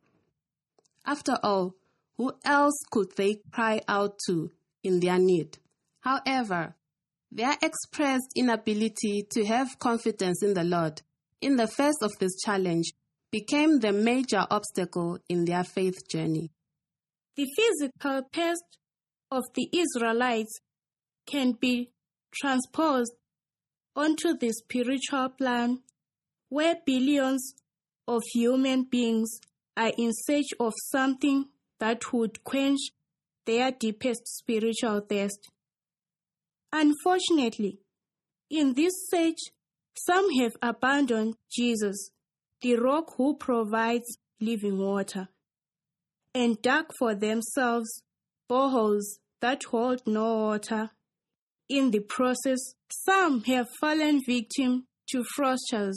After 1.04 1.38
all, 1.42 1.74
who 2.16 2.32
else 2.44 2.78
could 2.90 3.16
they 3.16 3.40
cry 3.50 3.80
out 3.88 4.18
to 4.26 4.50
in 4.82 5.00
their 5.00 5.18
need? 5.18 5.58
However, 6.00 6.74
their 7.32 7.56
expressed 7.62 8.32
inability 8.34 9.26
to 9.30 9.44
have 9.44 9.78
confidence 9.78 10.42
in 10.42 10.54
the 10.54 10.64
Lord 10.64 11.02
in 11.40 11.56
the 11.56 11.66
face 11.66 12.00
of 12.02 12.12
this 12.18 12.36
challenge 12.44 12.92
became 13.30 13.78
the 13.78 13.92
major 13.92 14.44
obstacle 14.50 15.18
in 15.28 15.44
their 15.44 15.64
faith 15.64 16.08
journey. 16.08 16.50
The 17.36 17.46
physical 17.56 18.22
past 18.32 18.64
of 19.30 19.44
the 19.54 19.68
Israelites 19.72 20.60
can 21.26 21.52
be 21.52 21.90
transposed 22.34 23.12
onto 23.94 24.36
the 24.36 24.50
spiritual 24.50 25.30
plan 25.30 25.80
where 26.48 26.76
billions 26.84 27.54
of 28.08 28.22
human 28.32 28.84
beings 28.84 29.40
are 29.76 29.92
in 29.96 30.10
search 30.12 30.48
of 30.58 30.72
something 30.90 31.46
that 31.78 32.12
would 32.12 32.42
quench 32.44 32.80
their 33.50 33.72
deepest 33.72 34.28
spiritual 34.28 35.00
thirst. 35.00 35.50
Unfortunately, 36.72 37.80
in 38.48 38.74
this 38.74 38.92
search, 39.08 39.40
some 40.06 40.30
have 40.40 40.52
abandoned 40.62 41.34
Jesus, 41.50 42.10
the 42.62 42.76
rock 42.76 43.14
who 43.16 43.36
provides 43.36 44.18
living 44.40 44.78
water, 44.78 45.28
and 46.32 46.62
dug 46.62 46.86
for 46.96 47.16
themselves 47.16 47.90
boreholes 48.48 49.18
that 49.40 49.64
hold 49.64 50.00
no 50.06 50.36
water. 50.46 50.90
In 51.68 51.90
the 51.90 52.00
process, 52.00 52.60
some 52.88 53.42
have 53.44 53.66
fallen 53.80 54.20
victim 54.24 54.86
to 55.08 55.24
fraudsters. 55.36 55.96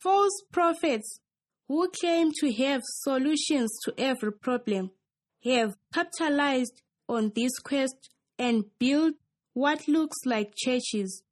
False 0.00 0.44
prophets 0.52 1.18
who 1.66 1.88
claim 2.00 2.30
to 2.38 2.52
have 2.52 2.82
solutions 2.84 3.76
to 3.84 3.92
every 3.98 4.32
problem 4.32 4.92
have 5.44 5.74
capitalized 5.92 6.82
on 7.08 7.32
this 7.34 7.58
quest 7.58 8.10
and 8.38 8.64
built 8.78 9.14
what 9.54 9.86
looks 9.88 10.18
like 10.24 10.54
churches 10.56 11.22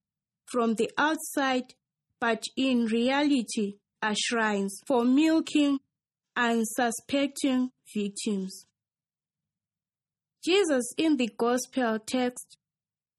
from 0.47 0.75
the 0.75 0.91
outside, 0.99 1.75
but 2.21 2.45
in 2.57 2.87
reality 2.87 3.77
are 4.03 4.15
shrines 4.17 4.81
for 4.87 5.05
milking 5.05 5.79
unsuspecting 6.37 7.71
victims. 7.95 8.67
Jesus 10.45 10.93
in 10.97 11.17
the 11.17 11.29
gospel 11.37 11.99
text 11.99 12.57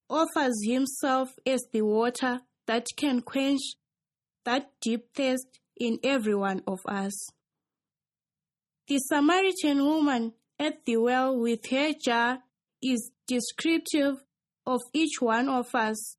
offers 0.10 0.60
himself 0.66 1.30
as 1.46 1.62
the 1.72 1.84
water 1.84 2.42
that 2.68 2.86
can 2.98 3.22
quench 3.22 3.62
that 4.44 4.72
deep 4.82 5.06
thirst 5.14 5.60
in 5.78 6.00
every 6.04 6.36
one 6.36 6.62
of 6.68 6.80
us. 6.88 7.14
The 8.88 8.98
Samaritan 8.98 9.86
woman 9.86 10.34
at 10.62 10.86
the 10.86 10.96
well 10.96 11.36
with 11.36 11.66
her 11.72 11.92
jar 11.92 12.44
is 12.84 13.12
descriptive 13.28 14.18
of 14.68 14.80
each 14.94 15.20
one 15.20 15.50
of 15.50 15.74
us 15.74 16.16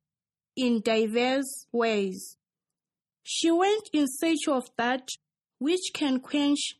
in 0.56 0.80
diverse 0.80 1.66
ways. 1.70 2.36
She 3.22 3.52
went 3.52 3.88
in 3.92 4.06
search 4.08 4.48
of 4.48 4.64
that 4.76 5.08
which 5.60 5.92
can 5.94 6.18
quench 6.18 6.74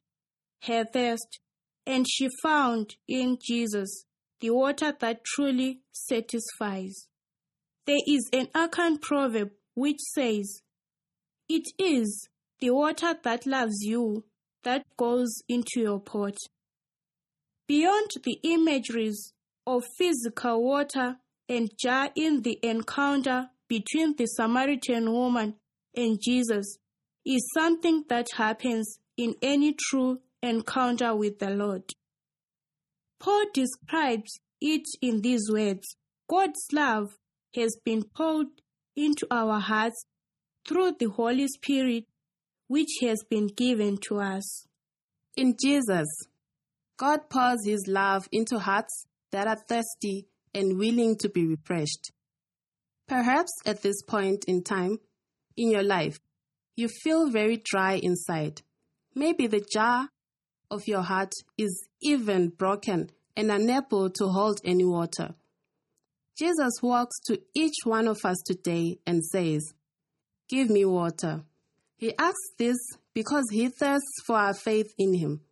her 0.64 0.84
thirst, 0.84 1.38
and 1.86 2.04
she 2.08 2.28
found 2.42 2.96
in 3.06 3.38
Jesus 3.40 4.06
the 4.40 4.50
water 4.50 4.92
that 4.98 5.24
truly 5.24 5.82
satisfies. 5.92 7.06
There 7.86 8.02
is 8.08 8.28
an 8.32 8.46
Akan 8.46 9.00
proverb 9.00 9.52
which 9.74 10.00
says, 10.14 10.62
It 11.48 11.68
is 11.78 12.28
the 12.58 12.70
water 12.70 13.14
that 13.22 13.46
loves 13.46 13.82
you 13.82 14.24
that 14.64 14.84
goes 14.96 15.42
into 15.48 15.80
your 15.80 16.00
pot. 16.00 16.36
Beyond 17.68 18.10
the 18.24 18.38
imageries 18.42 19.32
of 19.66 19.84
physical 19.98 20.62
water 20.62 21.16
and 21.48 21.70
jar 21.78 22.10
in 22.14 22.42
the 22.42 22.58
encounter 22.62 23.50
between 23.68 24.16
the 24.16 24.26
Samaritan 24.26 25.12
woman 25.12 25.56
and 25.94 26.20
Jesus 26.20 26.78
is 27.24 27.50
something 27.54 28.04
that 28.08 28.26
happens 28.36 28.98
in 29.16 29.34
any 29.42 29.74
true 29.74 30.20
encounter 30.42 31.14
with 31.14 31.38
the 31.38 31.50
Lord. 31.50 31.84
Paul 33.20 33.44
describes 33.54 34.40
it 34.60 34.86
in 35.00 35.20
these 35.20 35.48
words 35.50 35.96
God's 36.28 36.66
love 36.72 37.18
has 37.54 37.76
been 37.84 38.02
poured 38.02 38.46
into 38.96 39.26
our 39.30 39.60
hearts 39.60 40.04
through 40.66 40.92
the 40.98 41.10
Holy 41.10 41.46
Spirit, 41.48 42.04
which 42.68 42.98
has 43.02 43.22
been 43.28 43.48
given 43.48 43.98
to 44.08 44.18
us. 44.18 44.66
In 45.36 45.56
Jesus, 45.62 46.08
God 46.96 47.28
pours 47.30 47.64
his 47.64 47.86
love 47.86 48.28
into 48.30 48.58
hearts 48.58 49.06
that 49.30 49.46
are 49.46 49.56
thirsty 49.68 50.28
and 50.54 50.78
willing 50.78 51.16
to 51.18 51.28
be 51.28 51.46
refreshed. 51.46 52.12
Perhaps 53.08 53.52
at 53.66 53.82
this 53.82 54.02
point 54.02 54.44
in 54.46 54.62
time 54.62 54.98
in 55.56 55.70
your 55.70 55.82
life, 55.82 56.18
you 56.76 56.88
feel 57.02 57.30
very 57.30 57.62
dry 57.62 57.94
inside. 57.94 58.62
Maybe 59.14 59.46
the 59.46 59.64
jar 59.72 60.08
of 60.70 60.82
your 60.86 61.02
heart 61.02 61.32
is 61.58 61.86
even 62.00 62.48
broken 62.48 63.10
and 63.36 63.50
unable 63.50 64.10
to 64.10 64.28
hold 64.28 64.60
any 64.64 64.84
water. 64.84 65.34
Jesus 66.38 66.80
walks 66.82 67.18
to 67.26 67.40
each 67.54 67.74
one 67.84 68.08
of 68.08 68.18
us 68.24 68.38
today 68.46 68.98
and 69.06 69.24
says, 69.24 69.74
Give 70.48 70.70
me 70.70 70.84
water. 70.84 71.42
He 71.96 72.16
asks 72.18 72.50
this 72.58 72.78
because 73.14 73.44
he 73.50 73.68
thirsts 73.68 74.22
for 74.26 74.36
our 74.36 74.54
faith 74.54 74.92
in 74.98 75.14
him. 75.14 75.42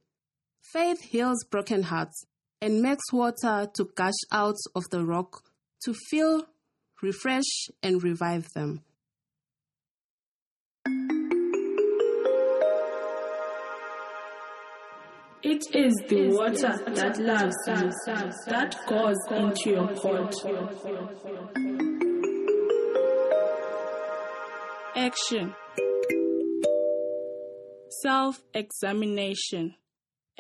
Faith 0.72 1.00
heals 1.00 1.42
broken 1.50 1.82
hearts 1.82 2.26
and 2.60 2.80
makes 2.80 3.12
water 3.12 3.68
to 3.74 3.88
gush 3.96 4.20
out 4.30 4.56
of 4.76 4.84
the 4.90 5.04
rock 5.04 5.42
to 5.82 5.92
fill, 6.10 6.46
refresh, 7.02 7.68
and 7.82 8.04
revive 8.04 8.46
them. 8.54 8.82
It 15.42 15.64
is 15.74 15.94
the 16.08 16.28
water 16.28 16.78
that 16.94 17.18
loves 17.18 17.56
you 17.66 17.90
that 18.46 18.76
goes 18.86 19.16
into 19.30 19.70
your 19.70 19.88
pot. 19.88 20.34
Action 24.94 25.54
Self 28.02 28.40
examination. 28.54 29.74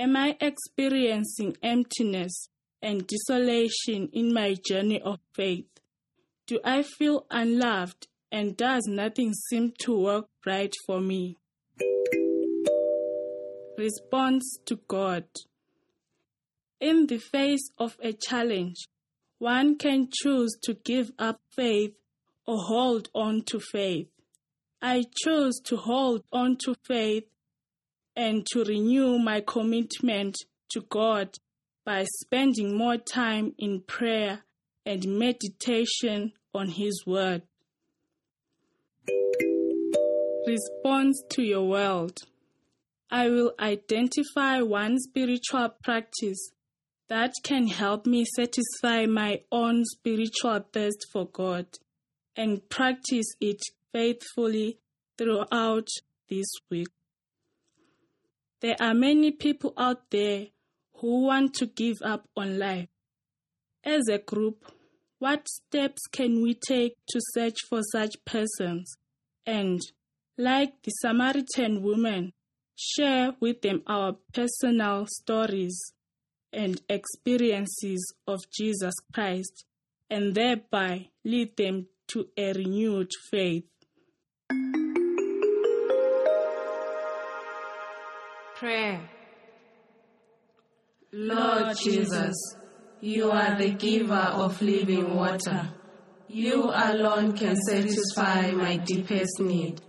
Am 0.00 0.16
I 0.16 0.34
experiencing 0.40 1.58
emptiness 1.62 2.48
and 2.80 3.06
desolation 3.06 4.08
in 4.14 4.32
my 4.32 4.56
journey 4.66 4.98
of 4.98 5.18
faith? 5.34 5.66
Do 6.46 6.58
I 6.64 6.84
feel 6.84 7.26
unloved 7.30 8.08
and 8.32 8.56
does 8.56 8.86
nothing 8.86 9.34
seem 9.34 9.74
to 9.80 9.94
work 9.94 10.28
right 10.46 10.72
for 10.86 11.02
me? 11.02 11.36
Response 13.76 14.58
to 14.64 14.80
God. 14.88 15.26
In 16.80 17.06
the 17.06 17.18
face 17.18 17.68
of 17.76 17.98
a 18.02 18.14
challenge, 18.14 18.88
one 19.36 19.76
can 19.76 20.08
choose 20.10 20.56
to 20.62 20.78
give 20.82 21.10
up 21.18 21.42
faith 21.54 21.92
or 22.46 22.56
hold 22.56 23.10
on 23.14 23.42
to 23.48 23.60
faith. 23.60 24.08
I 24.80 25.04
chose 25.22 25.60
to 25.64 25.76
hold 25.76 26.24
on 26.32 26.56
to 26.64 26.74
faith 26.86 27.24
and 28.20 28.44
to 28.44 28.62
renew 28.64 29.18
my 29.18 29.40
commitment 29.40 30.36
to 30.68 30.82
God 30.90 31.30
by 31.86 32.04
spending 32.20 32.76
more 32.76 32.98
time 32.98 33.54
in 33.58 33.80
prayer 33.80 34.42
and 34.84 35.06
meditation 35.06 36.32
on 36.54 36.68
His 36.68 37.02
Word. 37.06 37.40
Response 40.46 41.22
to 41.30 41.42
your 41.42 41.66
world. 41.66 42.18
I 43.10 43.30
will 43.30 43.54
identify 43.58 44.60
one 44.60 44.98
spiritual 44.98 45.70
practice 45.82 46.50
that 47.08 47.32
can 47.42 47.68
help 47.68 48.04
me 48.04 48.26
satisfy 48.36 49.06
my 49.06 49.40
own 49.50 49.86
spiritual 49.86 50.66
thirst 50.74 51.06
for 51.10 51.24
God 51.24 51.68
and 52.36 52.68
practice 52.68 53.34
it 53.40 53.62
faithfully 53.94 54.78
throughout 55.16 55.88
this 56.28 56.52
week. 56.70 56.88
There 58.60 58.76
are 58.78 58.94
many 58.94 59.30
people 59.30 59.72
out 59.78 60.10
there 60.10 60.48
who 60.96 61.24
want 61.24 61.54
to 61.54 61.66
give 61.66 61.96
up 62.04 62.28
on 62.36 62.58
life. 62.58 62.88
As 63.82 64.02
a 64.08 64.18
group, 64.18 64.70
what 65.18 65.48
steps 65.48 66.06
can 66.12 66.42
we 66.42 66.54
take 66.54 66.96
to 67.08 67.20
search 67.32 67.56
for 67.68 67.80
such 67.90 68.16
persons 68.26 68.96
and, 69.46 69.80
like 70.36 70.82
the 70.82 70.90
Samaritan 70.90 71.82
woman, 71.82 72.32
share 72.76 73.34
with 73.40 73.62
them 73.62 73.82
our 73.86 74.16
personal 74.32 75.06
stories 75.08 75.78
and 76.52 76.80
experiences 76.88 78.14
of 78.26 78.40
Jesus 78.50 78.94
Christ 79.14 79.64
and 80.10 80.34
thereby 80.34 81.08
lead 81.24 81.56
them 81.56 81.86
to 82.08 82.28
a 82.36 82.52
renewed 82.52 83.12
faith. 83.30 83.64
Prayer. 88.60 89.00
Lord 91.12 91.74
Jesus, 91.82 92.36
you 93.00 93.30
are 93.30 93.56
the 93.56 93.70
giver 93.70 94.12
of 94.12 94.60
living 94.60 95.16
water. 95.16 95.70
You 96.28 96.64
alone 96.64 97.32
can 97.38 97.56
satisfy 97.56 98.50
my 98.50 98.76
deepest 98.76 99.40
need. 99.40 99.80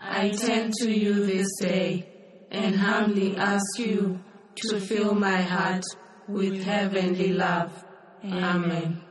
I 0.00 0.30
turn 0.30 0.72
to 0.78 0.90
you 0.90 1.26
this 1.26 1.58
day 1.60 2.08
and 2.50 2.74
humbly 2.74 3.36
ask 3.36 3.78
you 3.78 4.18
to 4.62 4.80
fill 4.80 5.14
my 5.14 5.42
heart 5.42 5.84
with 6.26 6.64
heavenly 6.64 7.34
love. 7.34 7.84
Amen. 8.24 9.05